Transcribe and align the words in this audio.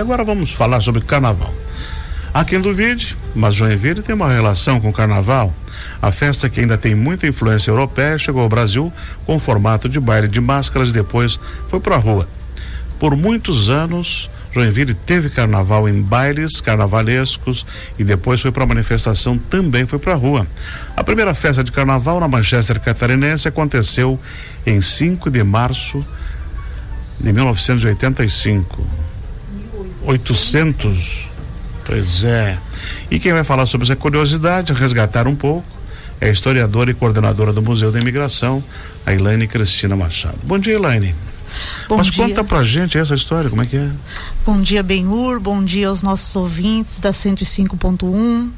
E 0.00 0.02
agora 0.02 0.24
vamos 0.24 0.50
falar 0.50 0.80
sobre 0.80 1.02
carnaval. 1.02 1.52
Há 2.32 2.42
quem 2.42 2.58
duvide, 2.58 3.14
mas 3.34 3.54
Joinville 3.54 4.00
tem 4.00 4.14
uma 4.14 4.32
relação 4.32 4.80
com 4.80 4.88
o 4.88 4.92
carnaval. 4.94 5.52
A 6.00 6.10
festa, 6.10 6.48
que 6.48 6.58
ainda 6.58 6.78
tem 6.78 6.94
muita 6.94 7.26
influência 7.26 7.70
europeia, 7.70 8.16
chegou 8.16 8.40
ao 8.40 8.48
Brasil 8.48 8.90
com 9.26 9.38
formato 9.38 9.90
de 9.90 10.00
baile 10.00 10.26
de 10.26 10.40
máscaras 10.40 10.88
e 10.88 10.94
depois 10.94 11.38
foi 11.68 11.80
para 11.80 11.96
a 11.96 11.98
rua. 11.98 12.26
Por 12.98 13.14
muitos 13.14 13.68
anos, 13.68 14.30
Joinville 14.54 14.94
teve 14.94 15.28
carnaval 15.28 15.86
em 15.86 16.00
bailes 16.00 16.62
carnavalescos 16.62 17.66
e 17.98 18.02
depois 18.02 18.40
foi 18.40 18.50
para 18.50 18.64
a 18.64 18.66
manifestação, 18.66 19.36
também 19.36 19.84
foi 19.84 19.98
para 19.98 20.14
a 20.14 20.16
rua. 20.16 20.46
A 20.96 21.04
primeira 21.04 21.34
festa 21.34 21.62
de 21.62 21.70
carnaval 21.70 22.18
na 22.20 22.26
Manchester 22.26 22.80
catarinense 22.80 23.46
aconteceu 23.46 24.18
em 24.66 24.80
5 24.80 25.30
de 25.30 25.44
março 25.44 26.02
de 27.20 27.30
1985. 27.34 29.09
800. 30.04 31.30
Pois 31.84 32.24
é. 32.24 32.58
E 33.10 33.18
quem 33.18 33.32
vai 33.32 33.44
falar 33.44 33.66
sobre 33.66 33.84
essa 33.84 33.96
curiosidade, 33.96 34.72
resgatar 34.72 35.26
um 35.26 35.34
pouco, 35.34 35.66
é 36.20 36.30
historiadora 36.30 36.90
e 36.90 36.94
coordenadora 36.94 37.52
do 37.52 37.62
Museu 37.62 37.90
da 37.90 37.98
Imigração, 37.98 38.62
a 39.06 39.12
Elaine 39.12 39.46
Cristina 39.46 39.96
Machado. 39.96 40.38
Bom 40.44 40.58
dia, 40.58 40.74
Elaine. 40.74 41.14
Bom 41.88 41.96
Mas 41.96 42.06
dia. 42.06 42.26
conta 42.26 42.44
pra 42.44 42.62
gente 42.62 42.96
essa 42.96 43.14
história, 43.14 43.50
como 43.50 43.62
é 43.62 43.66
que 43.66 43.76
é? 43.76 43.90
Bom 44.46 44.60
dia, 44.60 44.82
Benhur, 44.82 45.40
bom 45.40 45.62
dia 45.62 45.88
aos 45.88 46.02
nossos 46.02 46.34
ouvintes 46.36 46.98
da 46.98 47.10
105.1. 47.10 48.48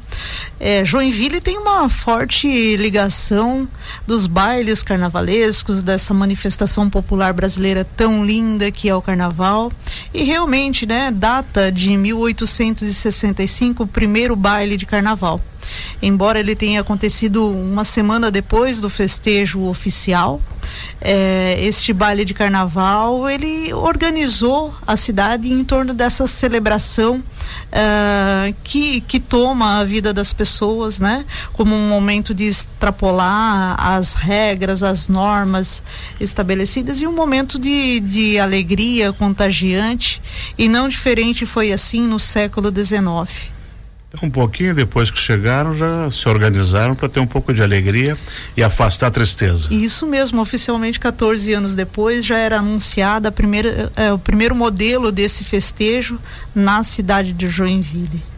É, 0.59 0.85
Joinville 0.85 1.41
tem 1.41 1.57
uma 1.57 1.89
forte 1.89 2.77
ligação 2.77 3.67
dos 4.07 4.27
bailes 4.27 4.83
carnavalescos, 4.83 5.81
dessa 5.81 6.13
manifestação 6.13 6.89
popular 6.89 7.33
brasileira 7.33 7.85
tão 7.97 8.25
linda 8.25 8.71
que 8.71 8.87
é 8.87 8.95
o 8.95 9.01
carnaval. 9.01 9.71
E 10.13 10.23
realmente, 10.23 10.85
né, 10.85 11.11
data 11.11 11.71
de 11.71 11.97
1865, 11.97 13.83
o 13.83 13.87
primeiro 13.87 14.35
baile 14.35 14.77
de 14.77 14.85
carnaval 14.85 15.41
embora 16.01 16.39
ele 16.39 16.55
tenha 16.55 16.81
acontecido 16.81 17.49
uma 17.49 17.83
semana 17.83 18.29
depois 18.29 18.81
do 18.81 18.89
festejo 18.89 19.61
oficial, 19.65 20.41
é, 21.01 21.57
este 21.59 21.91
baile 21.93 22.23
de 22.23 22.33
carnaval 22.33 23.29
ele 23.29 23.73
organizou 23.73 24.73
a 24.85 24.95
cidade 24.95 25.51
em 25.51 25.63
torno 25.63 25.93
dessa 25.93 26.27
celebração 26.27 27.17
uh, 27.73 28.55
que, 28.63 29.01
que 29.01 29.19
toma 29.19 29.79
a 29.79 29.83
vida 29.83 30.13
das 30.13 30.33
pessoas, 30.33 30.99
né? 30.99 31.25
Como 31.53 31.75
um 31.75 31.89
momento 31.89 32.33
de 32.33 32.45
extrapolar 32.45 33.75
as 33.79 34.13
regras, 34.13 34.83
as 34.83 35.07
normas 35.07 35.83
estabelecidas 36.19 37.01
e 37.01 37.07
um 37.07 37.13
momento 37.13 37.59
de, 37.59 37.99
de 37.99 38.39
alegria 38.39 39.11
contagiante 39.11 40.21
e 40.57 40.67
não 40.67 40.87
diferente 40.87 41.45
foi 41.45 41.71
assim 41.71 42.01
no 42.01 42.19
século 42.19 42.71
XIX. 42.73 43.52
Um 44.21 44.29
pouquinho 44.29 44.75
depois 44.75 45.09
que 45.09 45.17
chegaram, 45.17 45.73
já 45.73 46.09
se 46.11 46.29
organizaram 46.29 46.95
para 46.95 47.09
ter 47.09 47.19
um 47.19 47.25
pouco 47.25 47.53
de 47.53 47.63
alegria 47.63 48.17
e 48.55 48.63
afastar 48.63 49.07
a 49.07 49.11
tristeza. 49.11 49.73
Isso 49.73 50.05
mesmo, 50.05 50.39
oficialmente 50.39 50.99
14 50.99 51.51
anos 51.53 51.73
depois 51.73 52.23
já 52.23 52.37
era 52.37 52.59
anunciada 52.59 53.29
a 53.29 53.31
primeira, 53.31 53.91
é, 53.95 54.13
o 54.13 54.19
primeiro 54.19 54.55
modelo 54.55 55.11
desse 55.11 55.43
festejo 55.43 56.19
na 56.53 56.83
cidade 56.83 57.33
de 57.33 57.47
Joinville 57.47 58.32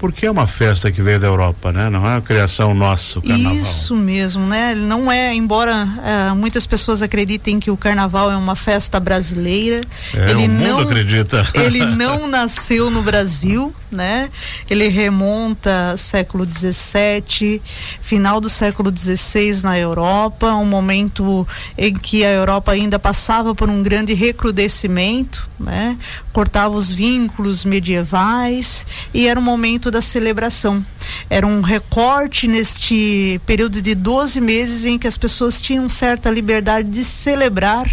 porque 0.00 0.24
é 0.24 0.30
uma 0.30 0.46
festa 0.46 0.90
que 0.90 1.02
veio 1.02 1.20
da 1.20 1.26
Europa, 1.26 1.70
né? 1.70 1.90
Não 1.90 2.06
é 2.06 2.12
uma 2.14 2.22
criação 2.22 2.72
nossa, 2.72 3.18
o 3.18 3.22
carnaval. 3.22 3.54
Isso 3.54 3.94
mesmo, 3.94 4.46
né? 4.46 4.74
Não 4.74 5.12
é, 5.12 5.34
embora 5.34 5.86
é, 6.02 6.32
muitas 6.32 6.66
pessoas 6.66 7.02
acreditem 7.02 7.60
que 7.60 7.70
o 7.70 7.76
carnaval 7.76 8.30
é 8.30 8.36
uma 8.36 8.56
festa 8.56 8.98
brasileira. 8.98 9.82
É, 10.14 10.30
ele 10.30 10.46
o 10.46 10.48
mundo 10.48 10.66
não, 10.66 10.78
acredita. 10.78 11.46
Ele 11.52 11.84
não 11.84 12.26
nasceu 12.26 12.90
no 12.90 13.02
Brasil, 13.02 13.74
né? 13.92 14.30
Ele 14.70 14.88
remonta 14.88 15.94
século 15.98 16.46
17, 16.46 17.60
final 18.00 18.40
do 18.40 18.48
século 18.48 18.90
16 18.90 19.62
na 19.62 19.78
Europa, 19.78 20.54
um 20.54 20.64
momento 20.64 21.46
em 21.76 21.92
que 21.92 22.24
a 22.24 22.30
Europa 22.30 22.72
ainda 22.72 22.98
passava 22.98 23.54
por 23.54 23.68
um 23.68 23.82
grande 23.82 24.14
recrudescimento, 24.14 25.46
né? 25.58 25.98
Cortava 26.32 26.74
os 26.74 26.90
vínculos 26.90 27.66
medievais 27.66 28.86
e 29.12 29.28
era 29.28 29.38
um 29.38 29.42
momento 29.42 29.89
da 29.90 30.00
celebração. 30.00 30.84
Era 31.28 31.46
um 31.46 31.60
recorte 31.60 32.46
neste 32.48 33.40
período 33.46 33.80
de 33.80 33.94
12 33.94 34.40
meses 34.40 34.84
em 34.84 34.98
que 34.98 35.06
as 35.06 35.16
pessoas 35.16 35.60
tinham 35.60 35.88
certa 35.88 36.30
liberdade 36.30 36.88
de 36.88 37.04
celebrar 37.04 37.86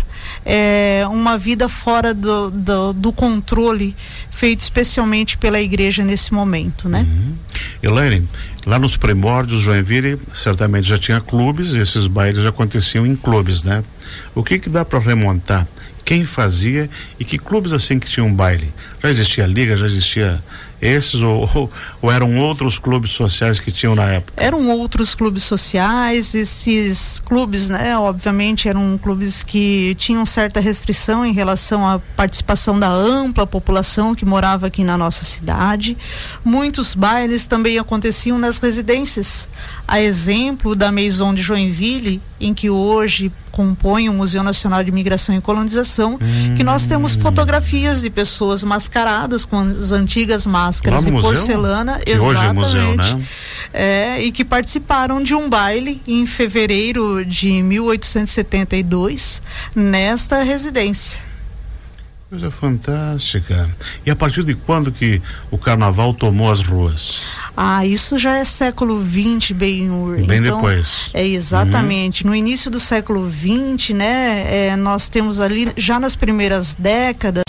é, 0.45 1.03
uma 1.09 1.37
vida 1.37 1.67
fora 1.67 2.13
do, 2.13 2.49
do, 2.49 2.93
do, 2.93 3.11
controle 3.11 3.95
feito 4.31 4.61
especialmente 4.61 5.37
pela 5.37 5.59
igreja 5.59 6.03
nesse 6.03 6.33
momento, 6.33 6.87
né? 6.87 7.05
Uhum. 7.09 7.35
Elaine, 7.81 8.27
lá 8.65 8.77
nos 8.77 8.97
primórdios 8.97 9.61
Joinville 9.61 10.19
certamente 10.33 10.87
já 10.87 10.97
tinha 10.97 11.19
clubes, 11.19 11.73
e 11.73 11.79
esses 11.79 12.07
bailes 12.07 12.45
aconteciam 12.45 13.05
em 13.05 13.15
clubes, 13.15 13.63
né? 13.63 13.83
O 14.35 14.43
que 14.43 14.59
que 14.59 14.69
dá 14.69 14.85
para 14.85 14.99
remontar? 14.99 15.67
Quem 16.05 16.23
fazia 16.23 16.89
e 17.19 17.25
que 17.25 17.37
clubes 17.37 17.73
assim 17.73 17.99
que 17.99 18.07
tinham 18.07 18.33
baile? 18.33 18.71
Já 19.03 19.09
existia 19.09 19.45
liga, 19.45 19.75
já 19.75 19.85
existia 19.85 20.41
esses 20.81 21.21
ou, 21.21 21.71
ou, 22.01 22.11
eram 22.11 22.39
outros 22.39 22.77
clubes 22.77 23.11
sociais 23.11 23.59
que 23.59 23.71
tinham 23.71 23.95
na 23.95 24.05
época? 24.05 24.33
Eram 24.37 24.69
outros 24.69 25.15
clubes 25.15 25.43
sociais, 25.43 26.35
esses 26.35 27.19
clubes, 27.25 27.69
né, 27.69 27.97
obviamente 27.97 28.69
eram 28.69 28.97
clubes 29.01 29.43
que 29.43 29.95
tinham 29.95 30.25
certa 30.25 30.59
restrição 30.59 31.25
em 31.25 31.33
relação 31.33 31.87
à 31.87 31.99
participação 32.15 32.79
da 32.79 32.89
ampla 32.89 33.47
população 33.47 34.13
que 34.13 34.25
morava 34.25 34.67
aqui 34.67 34.83
na 34.83 34.97
nossa 34.97 35.25
cidade. 35.25 35.97
Muitos 36.43 36.93
bailes 36.93 37.47
também 37.47 37.79
aconteciam 37.79 38.37
nas 38.37 38.59
residências. 38.59 39.49
A 39.87 39.99
exemplo 39.99 40.75
da 40.75 40.91
Maison 40.91 41.33
de 41.33 41.41
Joinville, 41.41 42.21
em 42.39 42.53
que 42.53 42.69
hoje 42.69 43.31
compõe 43.57 44.07
o 44.07 44.13
Museu 44.13 44.43
Nacional 44.43 44.83
de 44.83 44.91
Imigração 44.91 45.35
e 45.35 45.41
Colonização, 45.41 46.19
hum. 46.21 46.55
que 46.55 46.63
nós 46.63 46.85
temos 46.85 47.15
hum. 47.15 47.21
fotografias 47.21 48.03
de 48.03 48.09
pessoas 48.11 48.63
mascaradas 48.63 49.43
com 49.43 49.59
as 49.59 49.91
antigas 49.91 50.45
máscaras 50.45 51.03
de 51.03 51.11
porcelana, 51.11 51.97
que 51.97 52.11
exatamente. 52.11 52.37
Hoje 52.37 52.45
é 52.45 52.53
museu, 52.53 52.95
né? 52.95 53.23
É, 53.73 54.23
e 54.23 54.31
que 54.31 54.45
participaram 54.45 55.23
de 55.23 55.33
um 55.33 55.49
baile 55.49 55.99
em 56.07 56.27
fevereiro 56.27 57.25
de 57.25 57.63
1872 57.63 59.41
nesta 59.75 60.43
residência. 60.43 61.19
Coisa 62.29 62.51
fantástica. 62.51 63.67
E 64.05 64.11
a 64.11 64.15
partir 64.15 64.43
de 64.43 64.53
quando 64.53 64.91
que 64.91 65.19
o 65.49 65.57
carnaval 65.57 66.13
tomou 66.13 66.51
as 66.51 66.61
ruas? 66.61 67.25
Ah, 67.59 67.83
isso 67.83 68.19
já 68.19 68.35
é 68.35 68.45
século 68.45 69.01
XX, 69.01 69.53
bem 69.53 69.89
Bem 70.27 70.39
então, 70.41 70.57
depois. 70.57 71.09
É 71.11 71.25
exatamente. 71.25 72.23
Uhum. 72.23 72.29
No 72.29 72.35
início 72.35 72.69
do 72.69 72.79
século 72.79 73.27
XX, 73.27 73.95
né, 73.95 74.45
é, 74.47 74.75
nós 74.75 75.09
temos 75.09 75.39
ali 75.39 75.73
já 75.75 75.99
nas 75.99 76.15
primeiras 76.15 76.75
décadas 76.75 77.47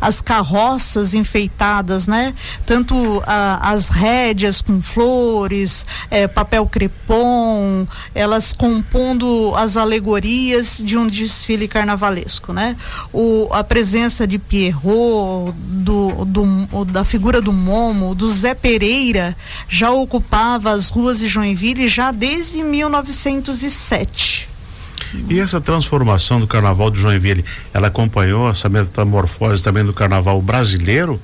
as 0.00 0.20
carroças 0.20 1.14
enfeitadas, 1.14 2.06
né? 2.06 2.32
Tanto 2.64 3.22
a, 3.26 3.72
as 3.72 3.88
rédeas 3.88 4.62
com 4.62 4.80
flores, 4.80 5.84
é, 6.10 6.28
papel 6.28 6.66
crepom, 6.66 7.86
elas 8.14 8.52
compondo 8.52 9.54
as 9.56 9.76
alegorias 9.76 10.78
de 10.78 10.96
um 10.96 11.06
desfile 11.06 11.66
carnavalesco, 11.66 12.52
né? 12.52 12.76
O, 13.12 13.48
a 13.50 13.64
presença 13.64 14.26
de 14.26 14.38
Pierrot, 14.38 15.52
do, 15.56 16.24
do, 16.24 16.84
da 16.84 17.02
figura 17.02 17.40
do 17.40 17.52
Momo, 17.52 18.14
do 18.14 18.30
Zé 18.30 18.54
Pereira, 18.54 19.36
já 19.68 19.90
ocupava 19.90 20.70
as 20.70 20.88
ruas 20.90 21.18
de 21.18 21.28
Joinville 21.28 21.88
já 21.88 22.10
desde 22.10 22.62
1907. 22.62 24.48
E 25.28 25.40
essa 25.40 25.60
transformação 25.60 26.40
do 26.40 26.46
carnaval 26.46 26.90
de 26.90 27.00
Joinville, 27.00 27.44
ela 27.72 27.88
acompanhou 27.88 28.50
essa 28.50 28.68
metamorfose 28.68 29.62
também 29.62 29.84
do 29.84 29.92
carnaval 29.92 30.40
brasileiro? 30.42 31.20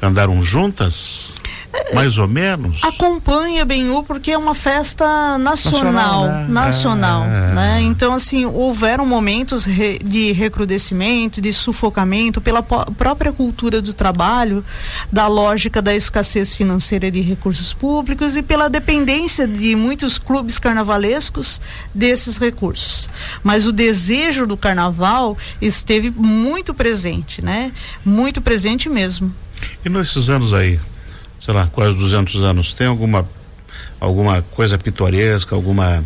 Andaram 0.00 0.42
juntas? 0.42 1.34
Mais 1.92 2.18
ou 2.18 2.26
menos? 2.26 2.82
Acompanha 2.82 3.64
Benhu 3.64 4.02
porque 4.04 4.30
é 4.30 4.38
uma 4.38 4.54
festa 4.54 5.38
nacional, 5.38 5.92
nacional, 5.92 6.26
né? 6.26 6.46
nacional 6.48 7.24
é, 7.24 7.54
né? 7.54 7.82
Então 7.82 8.14
assim, 8.14 8.46
houveram 8.46 9.04
momentos 9.04 9.64
re, 9.64 9.98
de 9.98 10.32
recrudescimento, 10.32 11.40
de 11.40 11.52
sufocamento 11.52 12.40
pela 12.40 12.62
própria 12.62 13.32
cultura 13.32 13.82
do 13.82 13.92
trabalho, 13.92 14.64
da 15.12 15.26
lógica 15.26 15.82
da 15.82 15.94
escassez 15.94 16.54
financeira 16.54 17.10
de 17.10 17.20
recursos 17.20 17.72
públicos 17.72 18.36
e 18.36 18.42
pela 18.42 18.68
dependência 18.68 19.46
de 19.46 19.76
muitos 19.76 20.18
clubes 20.18 20.58
carnavalescos 20.58 21.60
desses 21.94 22.38
recursos. 22.38 23.10
Mas 23.42 23.66
o 23.66 23.72
desejo 23.72 24.46
do 24.46 24.56
carnaval 24.56 25.36
esteve 25.60 26.10
muito 26.10 26.72
presente, 26.72 27.42
né? 27.42 27.72
Muito 28.04 28.40
presente 28.40 28.88
mesmo. 28.88 29.34
E 29.84 29.88
nesses 29.88 30.28
anos 30.30 30.52
aí, 30.52 30.78
sei 31.44 31.52
lá, 31.52 31.66
quase 31.66 31.94
200 31.94 32.42
anos, 32.42 32.72
tem 32.72 32.86
alguma 32.86 33.28
alguma 34.00 34.40
coisa 34.40 34.78
pitoresca, 34.78 35.54
alguma 35.54 36.02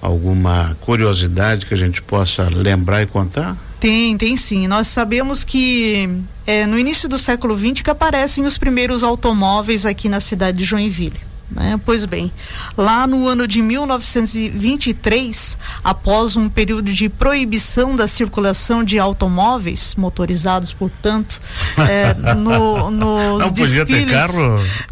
alguma 0.00 0.76
curiosidade 0.82 1.66
que 1.66 1.74
a 1.74 1.76
gente 1.76 2.00
possa 2.00 2.48
lembrar 2.48 3.02
e 3.02 3.06
contar? 3.06 3.56
Tem, 3.80 4.16
tem 4.16 4.36
sim. 4.36 4.68
Nós 4.68 4.86
sabemos 4.86 5.42
que 5.42 6.08
é, 6.46 6.64
no 6.64 6.78
início 6.78 7.08
do 7.08 7.18
século 7.18 7.58
XX 7.58 7.82
que 7.82 7.90
aparecem 7.90 8.46
os 8.46 8.56
primeiros 8.56 9.02
automóveis 9.02 9.84
aqui 9.84 10.08
na 10.08 10.20
cidade 10.20 10.58
de 10.58 10.64
Joinville. 10.64 11.27
Né? 11.58 11.78
Pois 11.84 12.04
bem, 12.04 12.30
lá 12.76 13.04
no 13.04 13.26
ano 13.26 13.48
de 13.48 13.60
1923, 13.60 15.58
após 15.82 16.36
um 16.36 16.48
período 16.48 16.92
de 16.92 17.08
proibição 17.08 17.96
da 17.96 18.06
circulação 18.06 18.84
de 18.84 18.96
automóveis 18.96 19.96
motorizados, 19.96 20.72
portanto, 20.72 21.40
é, 21.76 22.14
no, 22.38 22.92
nos 22.92 23.40
Não 23.40 23.50
desfiles, 23.50 24.14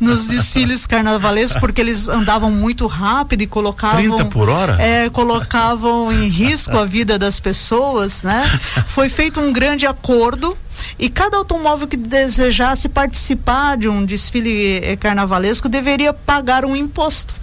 nos 0.01 0.27
desfiles 0.27 0.87
carnavalescos, 0.87 1.61
porque 1.63 1.81
eles 1.81 2.09
andavam 2.09 2.51
muito 2.51 2.89
rápido 2.89 3.43
e 3.43 3.47
colocavam 3.47 3.99
30 3.99 4.25
por 4.25 4.49
hora, 4.49 4.77
é, 4.83 5.09
colocavam 5.09 6.13
em 6.13 6.27
risco 6.27 6.77
a 6.77 6.85
vida 6.85 7.17
das 7.17 7.39
pessoas, 7.39 8.25
né? 8.25 8.45
Foi 8.89 9.09
feito 9.09 9.41
um 9.41 9.53
grande 9.53 9.87
acordo 9.87 10.59
e 10.99 11.09
cada 11.09 11.37
automóvel 11.37 11.87
que 11.87 11.97
desejasse 11.97 12.89
participar 12.89 13.77
de 13.77 13.89
um 13.89 14.05
desfile 14.05 14.79
eh, 14.83 14.97
carnavalesco 14.97 15.69
deveria 15.69 16.13
pagar 16.13 16.65
um 16.65 16.75
imposto. 16.75 17.35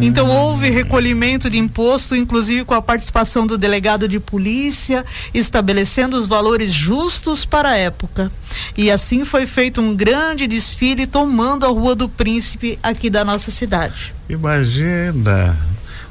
Então 0.00 0.26
hum. 0.26 0.36
houve 0.36 0.70
recolhimento 0.70 1.48
de 1.48 1.58
imposto, 1.58 2.14
inclusive 2.14 2.64
com 2.64 2.74
a 2.74 2.82
participação 2.82 3.46
do 3.46 3.56
delegado 3.56 4.06
de 4.06 4.20
polícia, 4.20 5.04
estabelecendo 5.32 6.16
os 6.16 6.26
valores 6.26 6.72
justos 6.72 7.44
para 7.44 7.70
a 7.70 7.76
época. 7.76 8.30
E 8.76 8.90
assim 8.90 9.24
foi 9.24 9.46
feito 9.46 9.80
um 9.80 9.94
grande 9.96 10.46
desfile 10.46 11.06
tomando 11.06 11.64
a 11.64 11.68
Rua 11.68 11.94
do 11.94 12.08
Príncipe 12.08 12.78
aqui 12.82 13.08
da 13.08 13.24
nossa 13.24 13.50
cidade. 13.50 14.14
Imagina! 14.28 15.69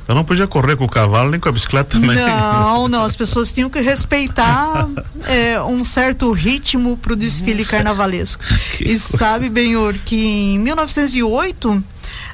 Eu 0.09 0.15
não 0.15 0.23
podia 0.25 0.47
correr 0.47 0.75
com 0.75 0.85
o 0.85 0.89
cavalo 0.89 1.29
nem 1.29 1.39
com 1.39 1.47
a 1.47 1.51
bicicleta 1.51 1.91
também. 1.91 2.15
Não, 2.15 2.87
não. 2.87 3.03
As 3.03 3.15
pessoas 3.15 3.53
tinham 3.53 3.69
que 3.69 3.79
respeitar 3.79 4.89
é, 5.27 5.61
um 5.61 5.83
certo 5.83 6.31
ritmo 6.31 6.97
para 6.97 7.13
o 7.13 7.15
desfile 7.15 7.63
carnavalesco. 7.63 8.43
Que 8.75 8.85
e 8.85 8.87
coisa. 8.87 9.17
sabe, 9.17 9.49
Benhor, 9.51 9.93
que 10.03 10.15
em 10.15 10.59
1908 10.59 11.83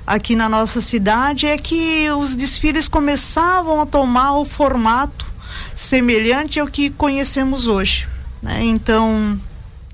aqui 0.07 0.37
na 0.37 0.47
nossa 0.47 0.79
cidade 0.79 1.47
é 1.47 1.57
que 1.57 2.09
os 2.11 2.33
desfiles 2.33 2.87
começavam 2.87 3.81
a 3.81 3.85
tomar 3.85 4.37
o 4.37 4.45
formato 4.45 5.25
semelhante 5.75 6.61
ao 6.61 6.67
que 6.67 6.89
conhecemos 6.91 7.67
hoje. 7.67 8.07
Né? 8.41 8.59
Então 8.63 9.37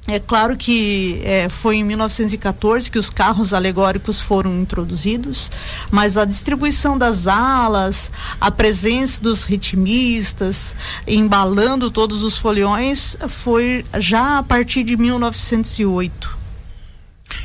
é 0.07 0.19
claro 0.19 0.57
que 0.57 1.21
é, 1.23 1.47
foi 1.47 1.77
em 1.77 1.83
1914 1.83 2.89
que 2.89 2.97
os 2.97 3.09
carros 3.09 3.53
alegóricos 3.53 4.19
foram 4.19 4.59
introduzidos, 4.59 5.51
mas 5.91 6.17
a 6.17 6.25
distribuição 6.25 6.97
das 6.97 7.27
alas, 7.27 8.11
a 8.39 8.49
presença 8.49 9.21
dos 9.21 9.43
ritmistas, 9.43 10.75
embalando 11.07 11.91
todos 11.91 12.23
os 12.23 12.35
foliões, 12.35 13.15
foi 13.29 13.85
já 13.99 14.39
a 14.39 14.43
partir 14.43 14.83
de 14.83 14.97
1908. 14.97 16.41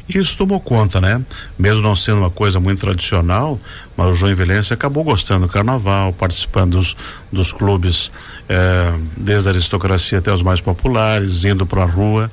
Isso 0.08 0.38
tomou 0.38 0.60
conta, 0.60 1.00
né? 1.00 1.22
Mesmo 1.58 1.82
não 1.82 1.94
sendo 1.94 2.18
uma 2.18 2.30
coisa 2.30 2.60
muito 2.60 2.80
tradicional, 2.80 3.60
mas 3.96 4.06
o 4.06 4.14
João 4.14 4.30
Joinvilense 4.30 4.72
acabou 4.72 5.02
gostando 5.04 5.46
do 5.46 5.52
carnaval, 5.52 6.12
participando 6.12 6.72
dos, 6.72 6.96
dos 7.30 7.52
clubes, 7.52 8.10
eh, 8.48 8.94
desde 9.16 9.48
a 9.48 9.52
aristocracia 9.52 10.18
até 10.18 10.32
os 10.32 10.42
mais 10.42 10.60
populares, 10.60 11.44
indo 11.44 11.66
para 11.66 11.82
a 11.82 11.86
rua 11.86 12.30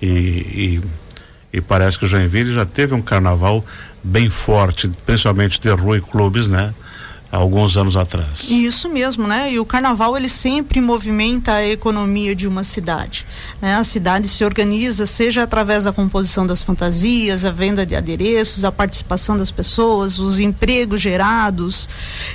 e, 0.00 0.06
e, 0.06 0.80
e, 1.52 1.60
parece 1.60 1.98
que 1.98 2.06
Joinville 2.06 2.52
já 2.52 2.64
teve 2.64 2.94
um 2.94 3.02
carnaval 3.02 3.64
bem 4.02 4.30
forte, 4.30 4.88
principalmente 5.04 5.60
de 5.60 5.70
rua 5.70 5.96
e 5.96 6.00
clubes, 6.00 6.46
né? 6.48 6.72
alguns 7.30 7.76
anos 7.76 7.96
atrás. 7.96 8.46
Isso 8.48 8.88
mesmo, 8.88 9.26
né? 9.26 9.52
E 9.52 9.58
o 9.58 9.64
carnaval 9.64 10.16
ele 10.16 10.28
sempre 10.28 10.80
movimenta 10.80 11.52
a 11.52 11.66
economia 11.66 12.34
de 12.34 12.46
uma 12.46 12.62
cidade. 12.62 13.26
Né? 13.60 13.74
A 13.76 13.84
cidade 13.84 14.28
se 14.28 14.44
organiza, 14.44 15.06
seja 15.06 15.42
através 15.42 15.84
da 15.84 15.92
composição 15.92 16.46
das 16.46 16.62
fantasias, 16.62 17.44
a 17.44 17.50
venda 17.50 17.84
de 17.84 17.94
adereços, 17.94 18.64
a 18.64 18.72
participação 18.72 19.36
das 19.36 19.50
pessoas, 19.50 20.18
os 20.18 20.38
empregos 20.38 21.00
gerados 21.00 21.88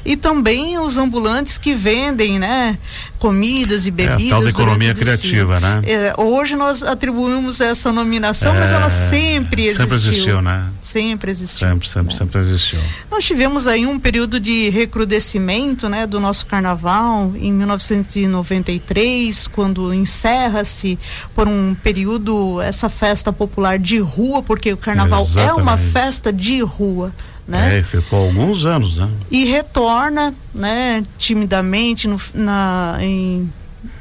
e 0.05 0.15
também 0.15 0.77
os 0.79 0.97
ambulantes 0.97 1.57
que 1.57 1.73
vendem, 1.73 2.37
né? 2.37 2.77
Comidas 3.21 3.85
e 3.85 3.91
bebidas. 3.91 4.25
É, 4.25 4.29
tal 4.29 4.41
da 4.41 4.49
economia 4.49 4.95
criativa, 4.95 5.59
né? 5.59 5.83
É, 5.85 6.11
hoje 6.17 6.55
nós 6.55 6.81
atribuímos 6.81 7.61
essa 7.61 7.91
nominação, 7.91 8.55
é, 8.55 8.59
mas 8.61 8.71
ela 8.71 8.89
sempre 8.89 9.67
existiu. 9.67 9.83
Sempre 9.83 9.95
existiu, 9.95 10.41
né? 10.41 10.71
Sempre 10.81 11.29
existiu. 11.29 11.67
Sempre, 11.67 11.87
sempre, 11.87 12.13
né? 12.13 12.17
sempre 12.17 12.39
existiu. 12.39 12.79
Nós 13.11 13.23
tivemos 13.23 13.67
aí 13.67 13.85
um 13.85 13.99
período 13.99 14.39
de 14.39 14.69
recrudescimento 14.69 15.87
né, 15.87 16.07
do 16.07 16.19
nosso 16.19 16.47
carnaval 16.47 17.31
em 17.35 17.53
1993, 17.53 19.45
quando 19.49 19.93
encerra-se 19.93 20.97
por 21.35 21.47
um 21.47 21.75
período 21.75 22.59
essa 22.59 22.89
festa 22.89 23.31
popular 23.31 23.77
de 23.77 23.99
rua, 23.99 24.41
porque 24.41 24.73
o 24.73 24.77
carnaval 24.77 25.21
Exatamente. 25.21 25.59
é 25.59 25.61
uma 25.61 25.77
festa 25.77 26.33
de 26.33 26.59
rua. 26.61 27.13
Né? 27.47 27.79
É, 27.79 27.83
ficou 27.83 28.27
alguns 28.27 28.65
anos, 28.65 28.99
né? 28.99 29.09
E 29.29 29.45
retorna, 29.45 30.33
né, 30.53 31.03
timidamente 31.17 32.07
no, 32.07 32.19
na, 32.33 32.97
em 33.01 33.51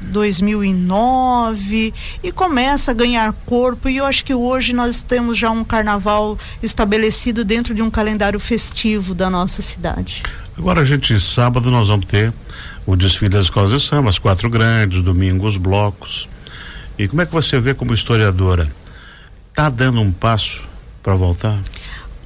2009 0.01 1.93
e 2.23 2.31
começa 2.31 2.91
a 2.91 2.93
ganhar 2.93 3.33
corpo 3.45 3.89
e 3.89 3.97
eu 3.97 4.05
acho 4.05 4.23
que 4.23 4.33
hoje 4.33 4.73
nós 4.73 5.01
temos 5.01 5.37
já 5.37 5.49
um 5.49 5.63
carnaval 5.63 6.37
estabelecido 6.61 7.43
dentro 7.43 7.73
de 7.73 7.81
um 7.81 7.89
calendário 7.89 8.39
festivo 8.39 9.15
da 9.15 9.29
nossa 9.29 9.61
cidade. 9.61 10.21
Agora, 10.57 10.85
gente, 10.85 11.19
sábado 11.19 11.71
nós 11.71 11.87
vamos 11.87 12.05
ter 12.05 12.33
o 12.85 12.95
desfile 12.95 13.29
das 13.29 13.45
escolas 13.45 13.71
de 13.71 13.79
samba, 13.79 14.09
as 14.09 14.19
quatro 14.19 14.49
grandes, 14.49 15.01
domingo 15.01 15.45
os 15.45 15.57
blocos. 15.57 16.29
E 16.97 17.07
como 17.07 17.21
é 17.21 17.25
que 17.25 17.33
você 17.33 17.59
vê 17.59 17.73
como 17.73 17.93
historiadora? 17.93 18.69
Tá 19.55 19.69
dando 19.69 20.01
um 20.01 20.11
passo 20.11 20.65
para 21.01 21.15
voltar? 21.15 21.57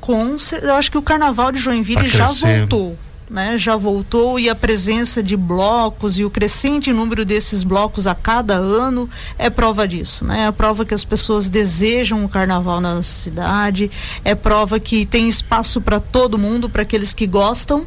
Com 0.05 0.37
eu 0.61 0.75
acho 0.75 0.91
que 0.91 0.99
o 0.99 1.01
carnaval 1.01 1.51
de 1.51 1.59
Joinville 1.59 2.07
já 2.09 2.27
voltou 2.27 2.95
né, 3.29 3.57
já 3.57 3.75
voltou 3.75 4.39
e 4.39 4.49
a 4.49 4.55
presença 4.55 5.21
de 5.23 5.35
blocos 5.35 6.17
e 6.17 6.23
o 6.23 6.29
crescente 6.29 6.93
número 6.93 7.25
desses 7.25 7.63
blocos 7.63 8.05
a 8.05 8.13
cada 8.13 8.53
ano 8.53 9.09
é 9.37 9.49
prova 9.49 9.87
disso, 9.87 10.23
né? 10.25 10.45
É 10.45 10.51
prova 10.51 10.85
que 10.85 10.93
as 10.93 11.03
pessoas 11.03 11.49
desejam 11.49 12.23
o 12.23 12.29
carnaval 12.29 12.79
na 12.79 12.95
nossa 12.95 13.09
cidade, 13.09 13.89
é 14.23 14.35
prova 14.35 14.79
que 14.79 15.05
tem 15.05 15.27
espaço 15.27 15.81
para 15.81 15.99
todo 15.99 16.37
mundo, 16.37 16.69
para 16.69 16.83
aqueles 16.83 17.13
que 17.13 17.25
gostam 17.25 17.85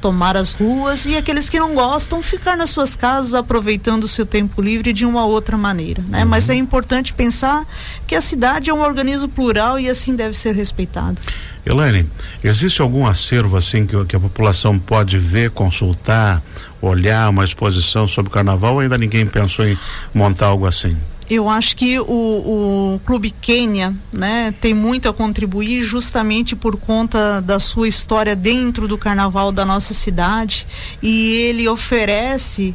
tomar 0.00 0.36
as 0.36 0.52
ruas 0.52 1.04
e 1.04 1.14
aqueles 1.14 1.48
que 1.48 1.60
não 1.60 1.74
gostam 1.74 2.22
ficar 2.22 2.56
nas 2.56 2.70
suas 2.70 2.96
casas 2.96 3.34
aproveitando 3.34 4.04
o 4.04 4.08
seu 4.08 4.24
tempo 4.24 4.62
livre 4.62 4.92
de 4.92 5.04
uma 5.04 5.24
outra 5.24 5.56
maneira, 5.56 6.02
né? 6.08 6.22
Uhum. 6.22 6.30
Mas 6.30 6.48
é 6.48 6.54
importante 6.54 7.12
pensar 7.12 7.66
que 8.06 8.14
a 8.14 8.20
cidade 8.20 8.70
é 8.70 8.74
um 8.74 8.82
organismo 8.82 9.28
plural 9.28 9.78
e 9.78 9.88
assim 9.88 10.16
deve 10.16 10.36
ser 10.36 10.54
respeitado. 10.54 11.20
Elaine, 11.64 12.08
existe 12.42 12.80
algum 12.80 13.06
acervo 13.06 13.56
assim 13.56 13.86
que, 13.86 14.04
que, 14.06 14.16
a 14.16 14.20
população 14.20 14.78
pode 14.78 15.18
ver, 15.18 15.50
consultar, 15.50 16.42
olhar 16.80 17.28
uma 17.28 17.44
exposição 17.44 18.08
sobre 18.08 18.30
o 18.30 18.32
carnaval 18.32 18.74
ou 18.74 18.80
ainda 18.80 18.96
ninguém 18.96 19.26
pensou 19.26 19.66
em 19.66 19.78
montar 20.14 20.46
algo 20.46 20.66
assim? 20.66 20.96
Eu 21.30 21.48
acho 21.48 21.76
que 21.76 21.96
o, 21.96 22.04
o 22.08 23.00
Clube 23.04 23.30
Quênia 23.30 23.94
né, 24.12 24.52
tem 24.60 24.74
muito 24.74 25.08
a 25.08 25.12
contribuir 25.12 25.80
justamente 25.84 26.56
por 26.56 26.76
conta 26.76 27.40
da 27.40 27.60
sua 27.60 27.86
história 27.86 28.34
dentro 28.34 28.88
do 28.88 28.98
carnaval 28.98 29.52
da 29.52 29.64
nossa 29.64 29.94
cidade. 29.94 30.66
E 31.00 31.36
ele 31.36 31.68
oferece 31.68 32.74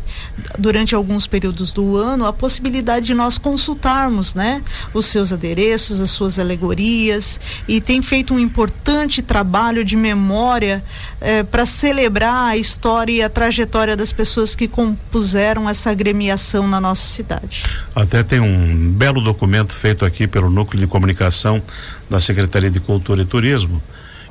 durante 0.57 0.95
alguns 0.95 1.27
períodos 1.27 1.73
do 1.73 1.97
ano 1.97 2.25
a 2.25 2.31
possibilidade 2.31 3.07
de 3.07 3.13
nós 3.13 3.37
consultarmos 3.37 4.33
né, 4.33 4.63
os 4.93 5.07
seus 5.07 5.33
adereços, 5.33 5.99
as 5.99 6.11
suas 6.11 6.39
alegorias. 6.39 7.41
E 7.67 7.81
tem 7.81 8.01
feito 8.01 8.33
um 8.33 8.39
importante 8.39 9.21
trabalho 9.21 9.83
de 9.83 9.97
memória 9.97 10.81
eh, 11.25 11.41
para 11.41 11.65
celebrar 11.65 12.49
a 12.49 12.55
história 12.55 13.11
e 13.11 13.21
a 13.23 13.29
trajetória 13.29 13.97
das 13.97 14.13
pessoas 14.13 14.55
que 14.55 14.67
compuseram 14.67 15.67
essa 15.67 15.89
agremiação 15.89 16.67
na 16.67 16.79
nossa 16.79 17.07
cidade. 17.07 17.63
Até 17.95 18.21
tem 18.21 18.39
um 18.39 18.91
belo 18.91 19.19
documento 19.19 19.73
feito 19.73 20.05
aqui 20.05 20.27
pelo 20.27 20.51
Núcleo 20.51 20.79
de 20.79 20.85
Comunicação 20.85 21.59
da 22.07 22.19
Secretaria 22.19 22.69
de 22.69 22.79
Cultura 22.79 23.23
e 23.23 23.25
Turismo, 23.25 23.81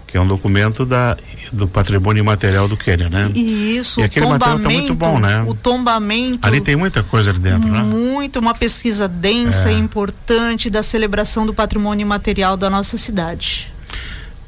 que 0.07 0.17
é 0.17 0.21
um 0.21 0.27
documento 0.29 0.87
da, 0.87 1.17
do 1.53 1.67
patrimônio 1.67 2.21
imaterial 2.21 2.69
do 2.69 2.77
Quênia, 2.77 3.11
né? 3.11 3.29
E 3.35 3.77
isso, 3.77 3.99
e 3.99 4.05
aquele 4.05 4.27
material 4.27 4.61
tá 4.61 4.71
muito 4.71 4.95
bom, 4.95 5.19
né? 5.19 5.45
O 5.49 5.55
tombamento. 5.55 6.47
Ali 6.47 6.61
tem 6.61 6.77
muita 6.77 7.03
coisa 7.03 7.31
ali 7.31 7.41
dentro, 7.41 7.69
né? 7.69 7.83
Muito, 7.83 8.39
uma 8.39 8.55
pesquisa 8.55 9.09
densa 9.09 9.69
é. 9.69 9.73
e 9.73 9.79
importante 9.81 10.71
da 10.71 10.81
celebração 10.81 11.45
do 11.45 11.53
patrimônio 11.53 12.05
imaterial 12.05 12.57
da 12.57 12.71
nossa 12.71 12.97
cidade. 12.97 13.69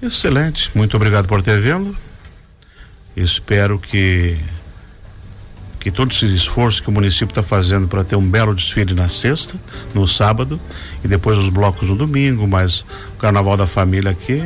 Excelente, 0.01 0.71
muito 0.77 0.97
obrigado 0.97 1.27
por 1.27 1.43
ter 1.43 1.61
vindo. 1.61 2.06
Espero 3.17 3.79
que 3.79 4.39
que 5.87 5.91
todo 5.93 6.11
esse 6.11 6.27
esforço 6.35 6.83
que 6.83 6.89
o 6.89 6.93
município 6.93 7.29
está 7.29 7.45
fazendo 7.45 7.87
para 7.87 8.03
ter 8.03 8.17
um 8.17 8.29
belo 8.29 8.53
desfile 8.53 8.93
na 8.93 9.09
sexta, 9.09 9.57
no 9.95 10.05
sábado, 10.05 10.59
e 11.05 11.07
depois 11.07 11.39
os 11.39 11.49
blocos 11.49 11.91
no 11.91 11.95
domingo, 11.95 12.45
mas 12.45 12.81
o 13.15 13.19
Carnaval 13.21 13.57
da 13.57 13.69
Família 13.69 14.11
aqui, 14.11 14.43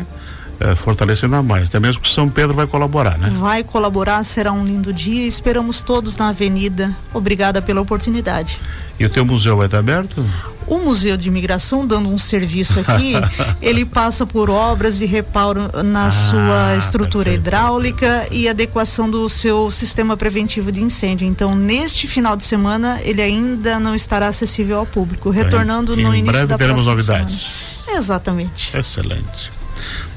é, 0.60 0.76
fortalece 0.76 1.24
ainda 1.24 1.42
mais. 1.42 1.70
Até 1.70 1.80
mesmo 1.80 2.02
que 2.02 2.10
São 2.10 2.28
Pedro 2.28 2.54
vai 2.54 2.66
colaborar, 2.66 3.16
né? 3.16 3.32
Vai 3.40 3.64
colaborar, 3.64 4.22
será 4.22 4.52
um 4.52 4.62
lindo 4.66 4.92
dia. 4.92 5.26
Esperamos 5.26 5.82
todos 5.82 6.14
na 6.18 6.28
avenida. 6.28 6.94
Obrigada 7.14 7.62
pela 7.62 7.80
oportunidade. 7.80 8.60
E 9.00 9.04
o 9.06 9.08
teu 9.08 9.24
museu 9.24 9.56
vai 9.56 9.64
estar 9.64 9.78
aberto? 9.78 10.22
O 10.66 10.78
Museu 10.78 11.16
de 11.16 11.26
Imigração, 11.28 11.86
dando 11.86 12.10
um 12.10 12.18
serviço 12.18 12.78
aqui, 12.78 13.14
ele 13.62 13.86
passa 13.86 14.26
por 14.26 14.50
obras 14.50 14.98
de 14.98 15.06
reparo 15.06 15.70
na 15.82 16.06
ah, 16.06 16.10
sua 16.10 16.76
estrutura 16.76 17.24
perfeito. 17.24 17.46
hidráulica 17.46 18.28
e 18.30 18.46
adequação 18.46 19.10
do 19.10 19.26
seu 19.30 19.70
sistema 19.70 20.18
preventivo 20.18 20.70
de 20.70 20.82
incêndio. 20.82 21.26
Então, 21.26 21.56
neste 21.56 22.06
final 22.06 22.36
de 22.36 22.44
semana, 22.44 23.00
ele 23.02 23.22
ainda 23.22 23.80
não 23.80 23.94
estará 23.94 24.28
acessível 24.28 24.78
ao 24.78 24.86
público, 24.86 25.30
retornando 25.30 25.98
em 25.98 26.04
no 26.04 26.14
início 26.14 26.32
breve 26.32 26.46
da 26.48 26.58
teremos 26.58 26.84
novidades. 26.84 27.40
Semana. 27.84 27.98
Exatamente. 27.98 28.76
Excelente. 28.76 29.50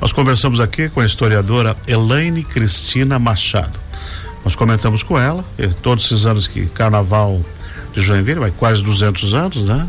Nós 0.01 0.11
conversamos 0.11 0.59
aqui 0.59 0.89
com 0.89 0.99
a 0.99 1.05
historiadora 1.05 1.75
Elaine 1.87 2.43
Cristina 2.43 3.17
Machado. 3.17 3.82
Nós 4.43 4.55
comentamos 4.55 5.03
com 5.03 5.17
ela, 5.17 5.43
todos 5.81 6.05
esses 6.05 6.25
anos 6.25 6.47
que 6.47 6.65
Carnaval 6.67 7.41
de 7.93 8.01
Joinville, 8.01 8.39
vai 8.39 8.51
quase 8.51 8.83
200 8.83 9.33
anos, 9.33 9.67
né? 9.67 9.87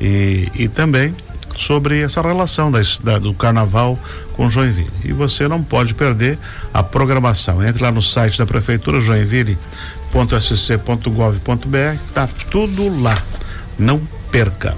E, 0.00 0.50
e 0.54 0.68
também 0.68 1.14
sobre 1.56 2.00
essa 2.00 2.22
relação 2.22 2.70
da, 2.70 2.78
da, 3.02 3.18
do 3.18 3.34
carnaval 3.34 3.98
com 4.34 4.48
Joinville. 4.48 4.88
E 5.04 5.12
você 5.12 5.48
não 5.48 5.60
pode 5.62 5.92
perder 5.94 6.38
a 6.72 6.82
programação. 6.82 7.66
Entre 7.66 7.82
lá 7.82 7.90
no 7.90 8.00
site 8.00 8.38
da 8.38 8.46
Prefeitura, 8.46 9.00
joinville.sc.gov.br, 9.00 11.98
tá 12.14 12.28
tudo 12.50 13.02
lá. 13.02 13.18
Não 13.76 14.00
perca. 14.30 14.76